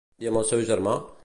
[0.23, 0.95] I amb el seu germà?